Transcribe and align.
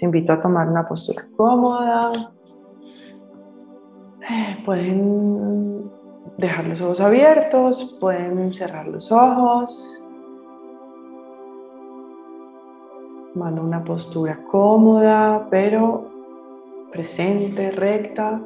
Los 0.00 0.04
invito 0.04 0.32
a 0.32 0.40
tomar 0.40 0.66
una 0.66 0.88
postura 0.88 1.26
cómoda. 1.36 2.32
Pueden 4.64 5.90
dejar 6.38 6.68
los 6.68 6.80
ojos 6.80 7.02
abiertos, 7.02 7.98
pueden 8.00 8.50
cerrar 8.54 8.88
los 8.88 9.12
ojos. 9.12 10.02
Tomando 13.34 13.62
una 13.62 13.84
postura 13.84 14.42
cómoda, 14.50 15.46
pero 15.50 16.06
presente, 16.90 17.70
recta, 17.70 18.40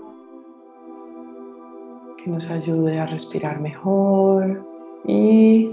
que 2.16 2.30
nos 2.30 2.50
ayude 2.50 2.98
a 2.98 3.06
respirar 3.06 3.60
mejor 3.60 4.66
y 5.04 5.70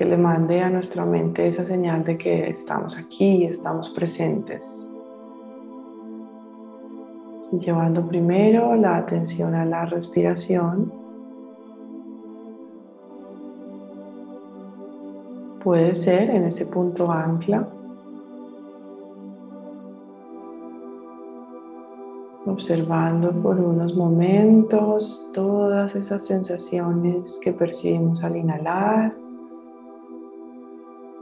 que 0.00 0.06
le 0.06 0.16
mande 0.16 0.62
a 0.62 0.70
nuestra 0.70 1.04
mente 1.04 1.46
esa 1.46 1.66
señal 1.66 2.02
de 2.04 2.16
que 2.16 2.48
estamos 2.48 2.96
aquí, 2.96 3.44
estamos 3.44 3.90
presentes. 3.90 4.88
Llevando 7.52 8.08
primero 8.08 8.74
la 8.76 8.96
atención 8.96 9.54
a 9.54 9.66
la 9.66 9.84
respiración. 9.84 10.90
Puede 15.62 15.94
ser 15.94 16.30
en 16.30 16.44
ese 16.44 16.64
punto 16.64 17.12
ancla. 17.12 17.68
Observando 22.46 23.32
por 23.42 23.60
unos 23.60 23.94
momentos 23.94 25.30
todas 25.34 25.94
esas 25.94 26.24
sensaciones 26.24 27.38
que 27.42 27.52
percibimos 27.52 28.24
al 28.24 28.38
inhalar 28.38 29.29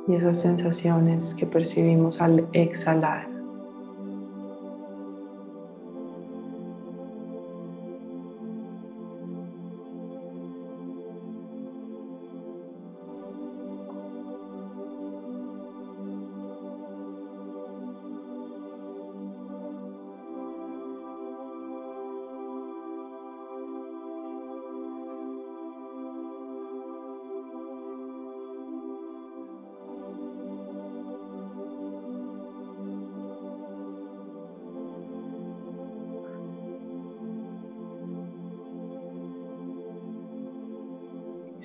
y 0.08 0.14
esas 0.14 0.40
sensaciones 0.40 1.34
que 1.34 1.46
percibimos 1.46 2.20
al 2.20 2.48
exhalar. 2.52 3.37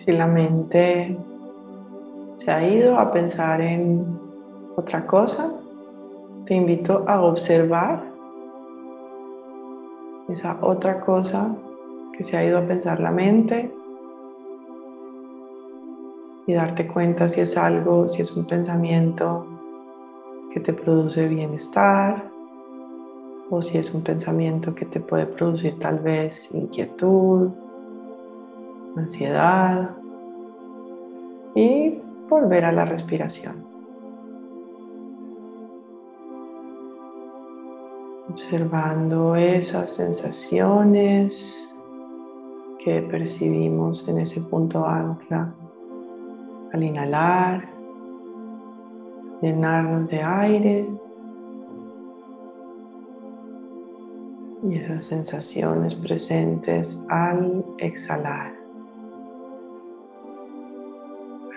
Si 0.03 0.11
la 0.11 0.27
mente 0.27 1.17
se 2.35 2.51
ha 2.51 2.67
ido 2.67 2.99
a 2.99 3.13
pensar 3.13 3.61
en 3.61 4.05
otra 4.75 5.07
cosa, 5.07 5.53
te 6.45 6.55
invito 6.55 7.05
a 7.07 7.21
observar 7.21 8.03
esa 10.27 10.57
otra 10.59 10.99
cosa 10.99 11.55
que 12.17 12.25
se 12.25 12.35
ha 12.35 12.43
ido 12.43 12.57
a 12.57 12.67
pensar 12.67 12.99
la 12.99 13.11
mente 13.11 13.73
y 16.47 16.53
darte 16.53 16.85
cuenta 16.85 17.29
si 17.29 17.39
es 17.39 17.55
algo, 17.55 18.09
si 18.09 18.23
es 18.23 18.35
un 18.35 18.45
pensamiento 18.45 19.47
que 20.53 20.59
te 20.59 20.73
produce 20.73 21.29
bienestar 21.29 22.29
o 23.49 23.61
si 23.61 23.77
es 23.77 23.93
un 23.93 24.03
pensamiento 24.03 24.75
que 24.75 24.85
te 24.85 24.99
puede 24.99 25.27
producir 25.27 25.79
tal 25.79 25.99
vez 25.99 26.53
inquietud 26.53 27.51
ansiedad 28.95 29.95
y 31.55 31.99
volver 32.29 32.65
a 32.65 32.71
la 32.71 32.85
respiración. 32.85 33.65
Observando 38.29 39.35
esas 39.35 39.91
sensaciones 39.91 41.69
que 42.79 43.01
percibimos 43.01 44.07
en 44.07 44.19
ese 44.19 44.41
punto 44.41 44.85
ancla 44.85 45.53
al 46.73 46.83
inhalar, 46.83 47.69
llenarnos 49.41 50.07
de 50.07 50.23
aire 50.23 50.89
y 54.63 54.75
esas 54.77 55.03
sensaciones 55.03 55.93
presentes 55.95 56.99
al 57.09 57.63
exhalar 57.77 58.62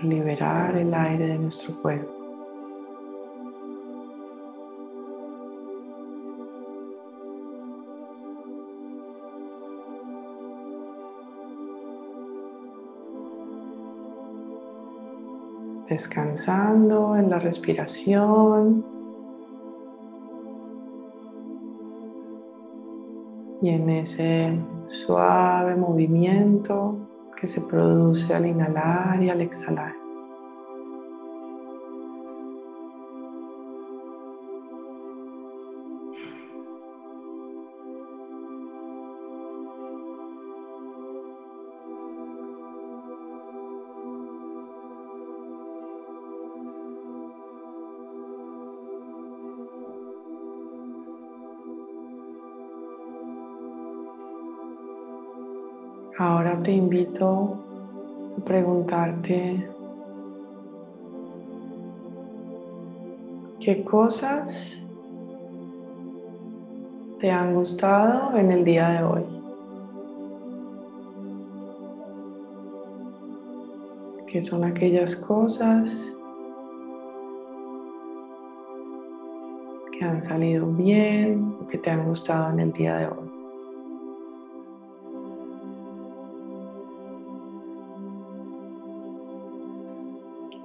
liberar 0.02 0.76
el 0.76 0.92
aire 0.92 1.26
de 1.26 1.38
nuestro 1.38 1.80
cuerpo. 1.80 2.12
Descansando 15.88 17.16
en 17.16 17.30
la 17.30 17.38
respiración 17.38 18.84
y 23.62 23.70
en 23.70 23.88
ese 23.90 24.58
suave 24.88 25.76
movimiento 25.76 26.96
que 27.36 27.46
se 27.46 27.60
produce 27.60 28.34
al 28.34 28.46
inhalar 28.46 29.22
y 29.22 29.28
al 29.28 29.40
exhalar. 29.40 30.05
Ahora 56.46 56.62
te 56.62 56.70
invito 56.70 57.58
a 58.38 58.44
preguntarte 58.44 59.68
qué 63.58 63.82
cosas 63.82 64.78
te 67.18 67.32
han 67.32 67.52
gustado 67.52 68.36
en 68.36 68.52
el 68.52 68.64
día 68.64 68.90
de 68.90 69.02
hoy. 69.02 69.22
¿Qué 74.28 74.40
son 74.40 74.62
aquellas 74.62 75.16
cosas 75.16 76.12
que 79.98 80.04
han 80.04 80.22
salido 80.22 80.66
bien 80.66 81.56
o 81.60 81.66
que 81.66 81.78
te 81.78 81.90
han 81.90 82.04
gustado 82.04 82.52
en 82.52 82.60
el 82.60 82.72
día 82.72 82.98
de 82.98 83.06
hoy? 83.06 83.35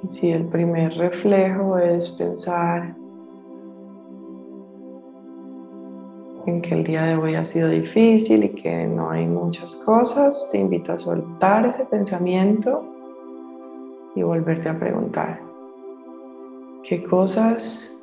Si 0.07 0.31
el 0.31 0.45
primer 0.45 0.97
reflejo 0.97 1.77
es 1.77 2.09
pensar 2.11 2.95
en 6.47 6.61
que 6.61 6.73
el 6.73 6.83
día 6.83 7.03
de 7.03 7.15
hoy 7.15 7.35
ha 7.35 7.45
sido 7.45 7.69
difícil 7.69 8.43
y 8.43 8.49
que 8.49 8.87
no 8.87 9.11
hay 9.11 9.27
muchas 9.27 9.75
cosas, 9.85 10.49
te 10.51 10.57
invito 10.57 10.93
a 10.93 10.97
soltar 10.97 11.67
ese 11.67 11.85
pensamiento 11.85 12.83
y 14.15 14.23
volverte 14.23 14.69
a 14.69 14.79
preguntar, 14.79 15.39
¿qué 16.83 17.03
cosas 17.03 17.95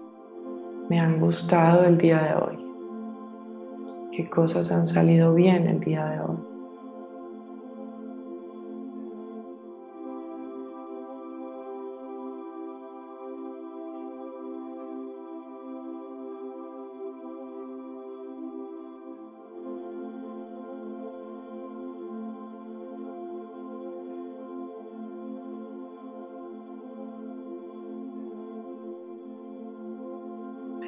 me 0.89 1.01
han 1.01 1.19
gustado 1.19 1.85
el 1.85 1.99
día 1.99 2.23
de 2.23 2.35
hoy? 2.35 2.69
¿Qué 4.13 4.31
cosas 4.31 4.71
han 4.71 4.87
salido 4.87 5.35
bien 5.35 5.67
el 5.67 5.81
día 5.81 6.07
de 6.07 6.21
hoy? 6.21 6.48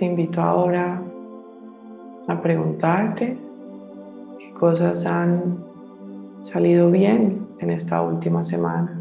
Te 0.00 0.06
invito 0.06 0.40
ahora 0.40 0.98
a 2.26 2.40
preguntarte 2.40 3.36
qué 4.38 4.50
cosas 4.54 5.04
han 5.04 5.62
salido 6.40 6.90
bien 6.90 7.46
en 7.58 7.68
esta 7.68 8.00
última 8.00 8.42
semana. 8.42 8.98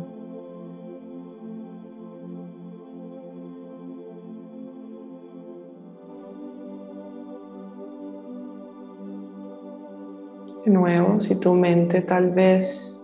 De 10.65 10.69
nuevo, 10.69 11.21
si 11.21 11.39
tu 11.39 11.53
mente 11.53 12.01
tal 12.01 12.31
vez 12.31 13.01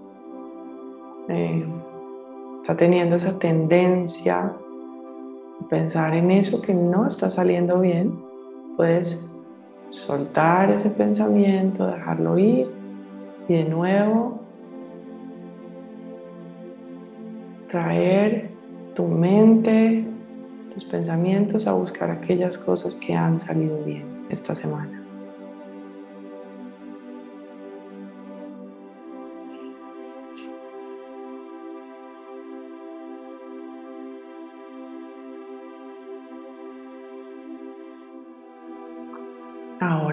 eh, 1.30 1.65
está 2.56 2.75
teniendo 2.75 3.15
esa 3.15 3.39
tendencia 3.39 4.53
pensar 5.69 6.13
en 6.15 6.31
eso 6.31 6.62
que 6.62 6.73
no 6.73 7.07
está 7.07 7.29
saliendo 7.29 7.79
bien, 7.79 8.13
puedes 8.77 9.19
soltar 9.91 10.71
ese 10.71 10.89
pensamiento, 10.89 11.88
dejarlo 11.88 12.38
ir 12.38 12.69
y 13.47 13.53
de 13.53 13.63
nuevo 13.65 14.39
traer 17.69 18.50
tu 18.94 19.06
mente, 19.06 20.06
tus 20.73 20.85
pensamientos 20.85 21.68
a 21.68 21.73
buscar 21.73 22.09
aquellas 22.09 22.57
cosas 22.57 22.97
que 22.97 23.13
han 23.13 23.39
salido 23.41 23.83
bien 23.83 24.25
esta 24.29 24.56
semana. 24.56 25.05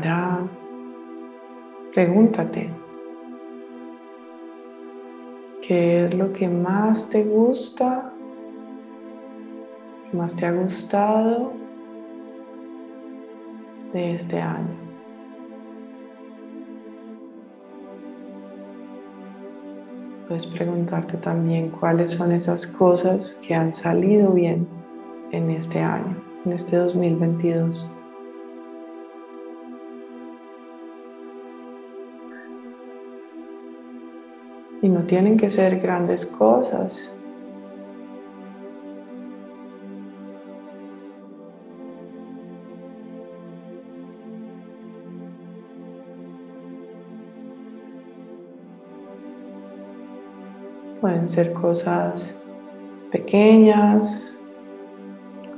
Ahora 0.03 0.49
pregúntate, 1.95 2.69
¿qué 5.61 6.07
es 6.07 6.15
lo 6.15 6.33
que 6.33 6.49
más 6.49 7.09
te 7.09 7.23
gusta, 7.23 8.13
más 10.13 10.35
te 10.35 10.47
ha 10.47 10.53
gustado 10.53 11.53
de 13.93 14.15
este 14.17 14.41
año? 14.41 14.75
Puedes 20.27 20.47
preguntarte 20.47 21.17
también 21.19 21.71
cuáles 21.71 22.11
son 22.11 22.33
esas 22.33 22.67
cosas 22.67 23.37
que 23.47 23.55
han 23.55 23.73
salido 23.73 24.33
bien 24.33 24.67
en 25.31 25.51
este 25.51 25.79
año, 25.79 26.17
en 26.45 26.55
este 26.55 26.77
2022. 26.77 28.02
Y 34.83 34.89
no 34.89 35.05
tienen 35.05 35.37
que 35.37 35.49
ser 35.49 35.79
grandes 35.81 36.27
cosas. 36.27 37.15
Pueden 51.01 51.29
ser 51.29 51.53
cosas 51.53 52.43
pequeñas, 53.13 54.37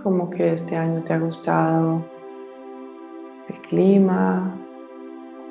como 0.02 0.28
que 0.28 0.52
este 0.52 0.76
año 0.76 1.02
te 1.02 1.14
ha 1.14 1.18
gustado 1.18 2.04
el 3.48 3.60
clima, 3.62 4.54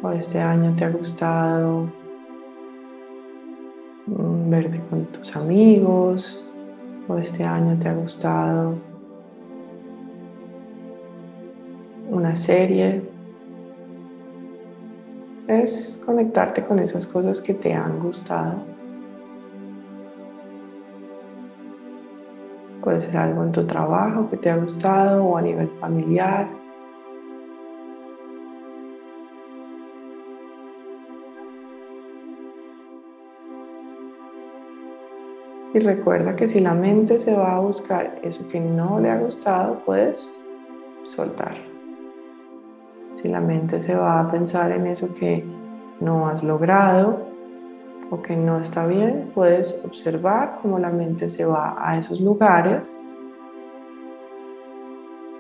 o 0.03 0.11
este 0.11 0.39
año 0.39 0.75
te 0.75 0.85
ha 0.85 0.89
gustado 0.89 2.02
verte 4.49 4.81
con 4.89 5.05
tus 5.05 5.35
amigos 5.35 6.45
o 7.07 7.17
este 7.17 7.43
año 7.43 7.77
te 7.79 7.89
ha 7.89 7.93
gustado 7.93 8.75
una 12.09 12.35
serie. 12.35 13.01
Es 15.47 16.01
conectarte 16.05 16.63
con 16.63 16.79
esas 16.79 17.05
cosas 17.05 17.41
que 17.41 17.53
te 17.53 17.73
han 17.73 17.99
gustado. 17.99 18.55
Puede 22.81 23.01
ser 23.01 23.17
algo 23.17 23.43
en 23.43 23.51
tu 23.51 23.65
trabajo 23.65 24.29
que 24.29 24.37
te 24.37 24.49
ha 24.49 24.57
gustado 24.57 25.23
o 25.25 25.37
a 25.37 25.41
nivel 25.41 25.69
familiar. 25.79 26.62
Y 35.73 35.79
recuerda 35.79 36.35
que 36.35 36.47
si 36.47 36.59
la 36.59 36.75
mente 36.75 37.19
se 37.19 37.33
va 37.33 37.55
a 37.55 37.59
buscar 37.59 38.19
eso 38.21 38.47
que 38.47 38.59
no 38.59 38.99
le 38.99 39.09
ha 39.09 39.17
gustado, 39.17 39.79
puedes 39.83 40.31
soltar. 41.15 41.55
Si 43.19 43.27
la 43.27 43.39
mente 43.39 43.81
se 43.81 43.95
va 43.95 44.19
a 44.19 44.31
pensar 44.31 44.71
en 44.71 44.85
eso 44.85 45.13
que 45.15 45.43
no 45.99 46.27
has 46.27 46.43
logrado 46.43 47.25
o 48.11 48.21
que 48.21 48.35
no 48.35 48.59
está 48.59 48.85
bien, 48.85 49.31
puedes 49.33 49.73
observar 49.83 50.59
cómo 50.61 50.77
la 50.77 50.89
mente 50.89 51.27
se 51.27 51.43
va 51.43 51.75
a 51.77 51.97
esos 51.97 52.21
lugares, 52.21 52.95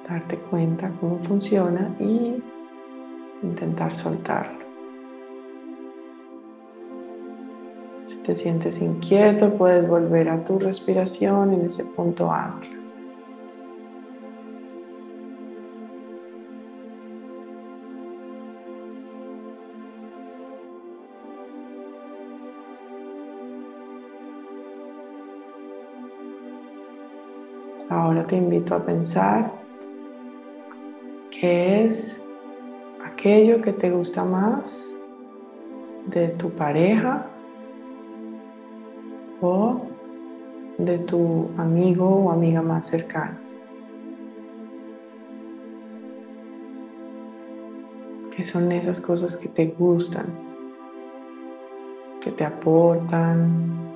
darte 0.09 0.37
cuenta 0.37 0.91
cómo 0.99 1.19
funciona 1.19 1.95
y 1.99 2.41
intentar 3.43 3.95
soltarlo. 3.95 4.62
Te 8.23 8.35
sientes 8.35 8.81
inquieto, 8.81 9.53
puedes 9.53 9.87
volver 9.87 10.29
a 10.29 10.43
tu 10.45 10.57
respiración 10.57 11.53
en 11.53 11.65
ese 11.65 11.83
punto 11.83 12.31
ancla. 12.31 12.69
Ahora 27.89 28.25
te 28.25 28.37
invito 28.37 28.73
a 28.73 28.83
pensar 28.83 29.51
qué 31.29 31.85
es 31.85 32.19
aquello 33.05 33.61
que 33.61 33.73
te 33.73 33.91
gusta 33.91 34.23
más 34.23 34.83
de 36.07 36.29
tu 36.29 36.49
pareja 36.51 37.27
de 40.77 40.99
tu 40.99 41.49
amigo 41.57 42.07
o 42.07 42.31
amiga 42.31 42.61
más 42.61 42.87
cercana. 42.87 43.37
¿Qué 48.33 48.45
son 48.45 48.71
esas 48.71 49.01
cosas 49.01 49.35
que 49.35 49.49
te 49.49 49.67
gustan, 49.67 50.27
que 52.21 52.31
te 52.31 52.45
aportan, 52.45 53.91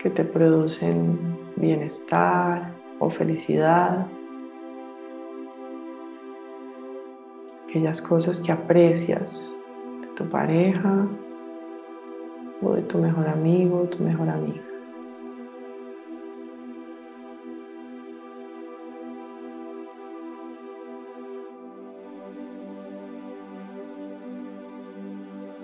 que 0.00 0.10
te 0.10 0.24
producen 0.24 1.38
bienestar 1.54 2.72
o 2.98 3.10
felicidad? 3.10 4.08
Aquellas 7.68 8.02
cosas 8.02 8.40
que 8.40 8.50
aprecias 8.50 9.56
de 10.00 10.08
tu 10.16 10.28
pareja 10.28 11.06
o 12.62 12.72
de 12.72 12.82
tu 12.82 12.98
mejor 12.98 13.28
amigo 13.28 13.82
o 13.82 13.86
tu 13.86 14.02
mejor 14.02 14.28
amiga. 14.28 14.62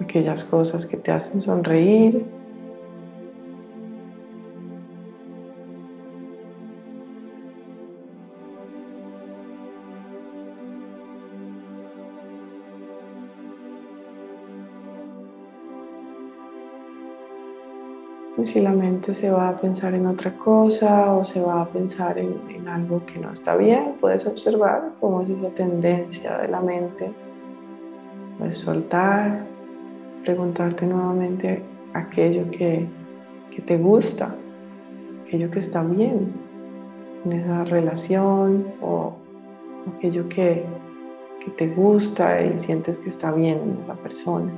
Aquellas 0.01 0.45
cosas 0.45 0.85
que 0.85 0.97
te 0.97 1.11
hacen 1.11 1.41
sonreír 1.41 2.27
si 18.47 18.61
la 18.61 18.73
mente 18.73 19.15
se 19.15 19.31
va 19.31 19.49
a 19.49 19.57
pensar 19.57 19.95
en 19.95 20.07
otra 20.07 20.37
cosa 20.37 21.13
o 21.15 21.25
se 21.25 21.41
va 21.41 21.63
a 21.63 21.69
pensar 21.69 22.19
en, 22.19 22.69
algo 22.69 23.05
que 23.05 23.19
no 23.19 23.33
está 23.33 23.57
bien, 23.57 23.97
puedes 24.01 24.25
observar 24.27 24.93
cómo 25.01 25.21
es 25.23 25.29
esa 25.29 25.49
tendencia 25.51 26.39
de 26.39 26.49
la 26.49 26.61
mente. 26.61 27.13
Puedes 28.39 28.59
soltar, 28.59 29.45
preguntarte 30.25 30.87
nuevamente 30.87 31.63
aquello 31.93 32.51
que, 32.51 32.87
que 33.51 33.63
te 33.63 33.77
gusta, 33.77 34.35
aquello 35.27 35.51
que 35.51 35.59
está 35.59 35.83
bien, 35.83 36.33
en 37.25 37.33
esa 37.33 37.65
relación 37.65 38.67
o 38.81 39.15
aquello 39.97 40.29
que, 40.29 40.65
que 41.45 41.51
te 41.51 41.69
gusta 41.69 42.43
y 42.43 42.59
sientes 42.59 42.99
que 43.01 43.11
está 43.11 43.33
bien 43.33 43.59
en 43.59 43.85
esa 43.85 43.95
persona. 43.95 44.53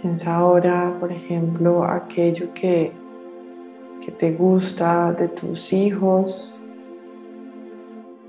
Piensa 0.00 0.36
ahora, 0.36 0.96
por 1.00 1.10
ejemplo, 1.10 1.82
aquello 1.82 2.54
que, 2.54 2.92
que 4.00 4.12
te 4.12 4.32
gusta 4.32 5.12
de 5.12 5.26
tus 5.26 5.72
hijos. 5.72 6.60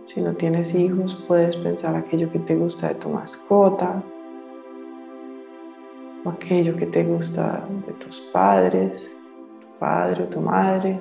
Si 0.08 0.20
no 0.20 0.34
tienes 0.34 0.74
hijos, 0.74 1.24
puedes 1.28 1.56
pensar 1.58 1.96
aquello 1.96 2.32
que 2.32 2.40
te 2.40 2.56
gusta 2.56 2.88
de 2.88 2.96
tu 2.96 3.10
mascota 3.10 4.02
o 6.26 6.30
aquello 6.30 6.76
que 6.76 6.88
te 6.88 7.04
gusta 7.04 7.64
de 7.86 7.94
tus 7.94 8.20
padres, 8.34 9.16
tu 9.62 9.68
padre 9.80 10.24
o 10.24 10.28
tu 10.28 10.42
madre. 10.42 11.00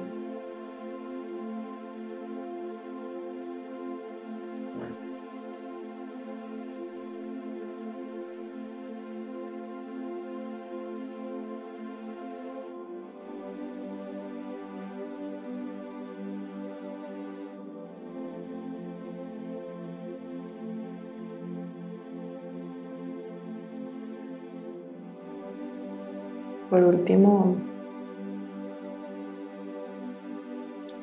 Por 26.71 26.85
último, 26.85 27.57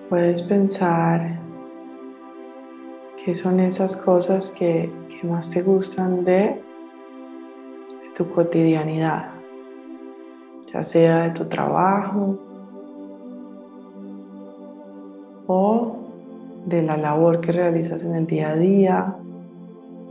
puedes 0.09 0.43
pensar 0.43 1.39
qué 3.23 3.35
son 3.35 3.59
esas 3.59 3.97
cosas 3.97 4.51
que, 4.51 4.91
más 5.23 5.49
te 5.49 5.63
gustan 5.63 6.23
de, 6.23 6.61
tu 8.15 8.29
cotidianidad, 8.29 9.31
ya 10.71 10.83
sea 10.83 11.23
de 11.23 11.29
tu 11.31 11.45
trabajo 11.45 12.37
o 15.47 15.97
de 16.67 16.83
la 16.83 16.95
labor 16.95 17.41
que 17.41 17.51
realizas 17.51 18.03
en 18.03 18.13
el 18.13 18.27
día 18.27 18.51
a 18.51 18.55
día, 18.55 19.15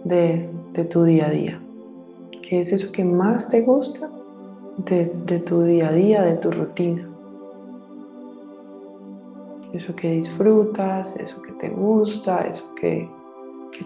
de, 0.03 0.51
tu 0.91 1.05
día 1.05 1.27
a 1.27 1.31
día. 1.31 1.61
¿Qué 2.43 2.61
es 2.61 2.73
eso 2.73 2.91
que 2.91 3.05
más 3.05 3.49
te 3.49 3.61
gusta 3.61 4.11
de, 4.79 5.39
tu 5.41 5.63
día 5.63 5.89
a 5.89 5.93
día, 5.93 6.23
de 6.23 6.37
tu 6.37 6.51
rutina. 6.51 7.09
Eso 9.73 9.95
que 9.97 10.11
disfrutas, 10.11 11.15
eso 11.17 11.43
que 11.43 11.53
te 11.53 11.69
gusta, 11.69 12.47
eso 12.47 12.75
que, 12.75 13.09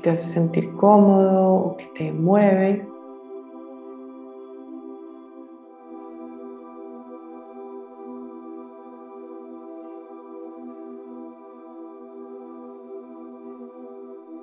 te 0.02 0.10
hace 0.10 0.34
sentir 0.34 0.74
cómodo 0.76 1.54
o 1.54 1.76
que 1.76 1.86
te 1.96 2.12
mueve. 2.12 2.86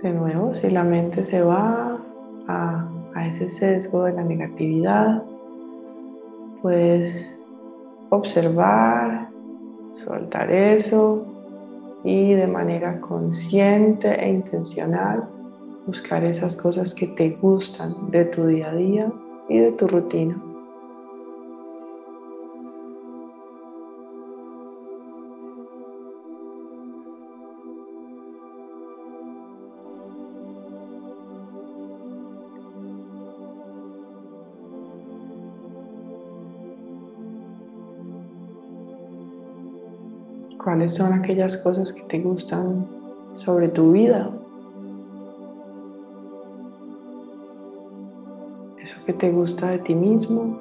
De 0.02 0.12
nuevo, 0.12 0.54
si 0.56 0.70
la 0.70 0.84
mente 0.84 1.24
se 1.26 1.42
va 1.42 2.00
a, 2.48 2.90
a, 3.16 3.28
ese 3.28 3.52
sesgo 3.52 4.04
de 4.04 4.14
la 4.14 4.24
negatividad, 4.24 5.24
Puedes 6.66 7.32
observar, 8.10 9.30
soltar 10.04 10.52
eso 10.52 11.24
y 12.04 12.34
de 12.34 12.48
manera 12.48 13.00
consciente 13.02 14.10
e 14.20 14.30
intencional 14.30 15.30
buscar 15.86 16.24
esas 16.24 16.56
cosas 16.56 16.96
que 16.96 17.06
te 17.06 17.38
gustan 17.40 18.10
de 18.10 18.26
tu 18.26 18.48
día 18.48 18.72
a 18.72 18.76
día 18.76 19.12
y 19.48 19.60
de 19.60 19.74
tu 19.74 19.88
rutina. 19.88 20.42
¿Cuáles 40.76 40.96
son 40.96 41.14
aquellas 41.14 41.56
cosas 41.64 41.94
que 41.94 42.02
te 42.02 42.20
gustan 42.20 42.86
sobre 43.36 43.70
tu 43.70 43.94
vida? 43.94 44.30
Eso 48.84 48.98
que 49.06 49.14
te 49.14 49.32
gusta 49.32 49.70
de 49.70 49.80
ti 49.80 49.96
mismo. 49.96 50.60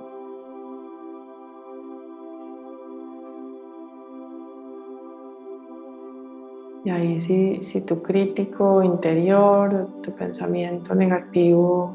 Y 6.85 6.90
ahí 6.90 7.21
si, 7.21 7.64
si 7.64 7.80
tu 7.80 8.00
crítico 8.00 8.85
interior, 8.85 9.88
tu 10.00 10.12
pensamiento 10.12 10.94
negativo 10.94 11.92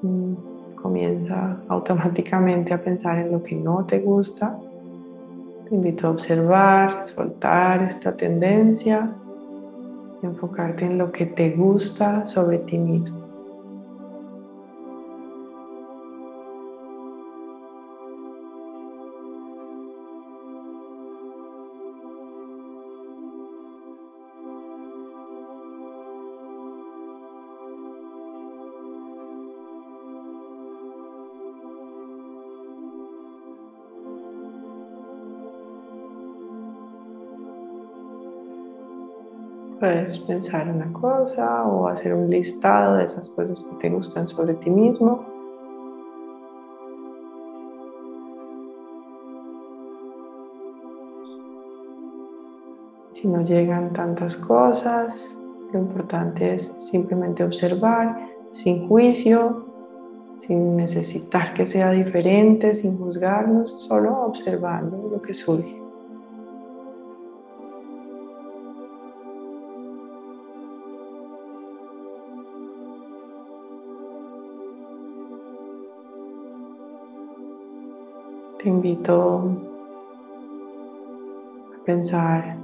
mm, 0.00 0.74
comienza 0.74 1.60
automáticamente 1.68 2.72
a 2.72 2.82
pensar 2.82 3.18
en 3.18 3.30
lo 3.30 3.42
que 3.42 3.56
no 3.56 3.84
te 3.84 3.98
gusta, 3.98 4.58
te 5.68 5.74
invito 5.74 6.06
a 6.06 6.10
observar, 6.10 7.06
soltar 7.14 7.82
esta 7.82 8.16
tendencia 8.16 9.10
enfocarte 10.22 10.84
en 10.84 10.98
lo 10.98 11.12
que 11.12 11.26
te 11.26 11.50
gusta 11.50 12.26
sobre 12.26 12.58
ti 12.58 12.78
mismo. 12.78 13.27
Puedes 39.78 40.18
pensar 40.18 40.68
una 40.68 40.92
cosa 40.92 41.64
o 41.64 41.86
hacer 41.86 42.12
un 42.12 42.28
listado 42.28 42.96
de 42.96 43.04
esas 43.04 43.30
cosas 43.30 43.62
que 43.62 43.76
te 43.76 43.94
gustan 43.94 44.26
sobre 44.26 44.54
ti 44.54 44.70
mismo. 44.70 45.24
Si 53.14 53.28
no 53.28 53.42
llegan 53.42 53.92
tantas 53.92 54.36
cosas, 54.36 55.36
lo 55.72 55.78
importante 55.78 56.56
es 56.56 56.74
simplemente 56.90 57.44
observar 57.44 58.30
sin 58.50 58.88
juicio, 58.88 59.64
sin 60.38 60.76
necesitar 60.76 61.54
que 61.54 61.68
sea 61.68 61.92
diferente, 61.92 62.74
sin 62.74 62.98
juzgarnos, 62.98 63.86
solo 63.86 64.24
observando 64.24 65.08
lo 65.08 65.22
que 65.22 65.34
surge. 65.34 65.77
A 81.72 81.84
pensar 81.84 82.56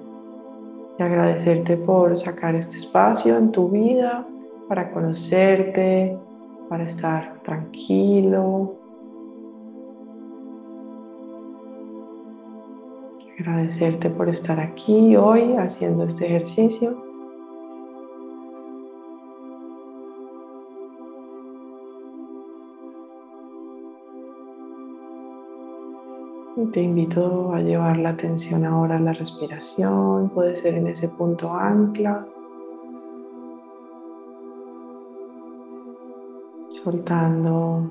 y 0.99 1.03
agradecerte 1.03 1.77
por 1.77 2.17
sacar 2.17 2.55
este 2.55 2.79
espacio 2.79 3.37
en 3.37 3.53
tu 3.53 3.69
vida 3.69 4.27
para 4.69 4.91
conocerte, 4.91 6.17
para 6.69 6.85
estar 6.85 7.41
tranquilo. 7.43 8.77
Agradecerte 13.39 14.11
por 14.11 14.29
estar 14.29 14.61
aquí 14.61 15.17
hoy 15.17 15.57
haciendo 15.57 16.05
este 16.05 16.27
ejercicio. 16.27 17.14
Te 26.73 26.83
invito 26.83 27.53
a 27.53 27.61
llevar 27.61 27.99
la 27.99 28.11
atención 28.11 28.65
ahora 28.65 28.97
a 28.97 29.01
la 29.01 29.13
respiración, 29.13 30.31
puede 30.31 30.57
ser 30.57 30.75
en 30.75 30.87
ese 30.87 31.09
punto 31.09 31.53
ancla, 31.53 32.27
soltando 36.83 37.91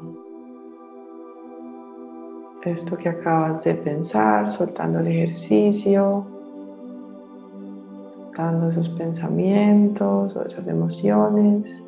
esto 2.63 2.95
que 2.95 3.09
acabas 3.09 3.63
de 3.63 3.75
pensar, 3.75 4.49
soltando 4.51 4.99
el 4.99 5.07
ejercicio, 5.07 6.25
soltando 8.07 8.69
esos 8.69 8.89
pensamientos 8.89 10.35
o 10.35 10.45
esas 10.45 10.67
emociones. 10.67 11.82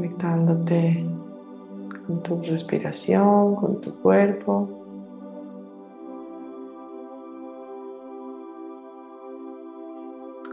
Conectándote 0.00 1.04
con 2.06 2.22
tu 2.22 2.40
respiración, 2.40 3.54
con 3.56 3.82
tu 3.82 4.00
cuerpo. 4.00 4.66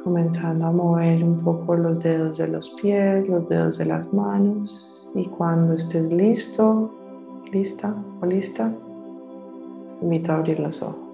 comenzando 0.03 0.67
a 0.67 0.71
mover 0.71 1.21
un 1.21 1.39
poco 1.43 1.75
los 1.75 2.01
dedos 2.01 2.37
de 2.37 2.47
los 2.47 2.69
pies, 2.81 3.27
los 3.27 3.47
dedos 3.49 3.77
de 3.77 3.85
las 3.85 4.13
manos 4.13 5.03
y 5.13 5.25
cuando 5.25 5.73
estés 5.73 6.11
listo, 6.13 6.89
lista 7.51 7.93
o 8.21 8.25
lista, 8.25 8.71
invito 10.01 10.31
a 10.31 10.35
abrir 10.37 10.61
los 10.61 10.81
ojos. 10.81 11.06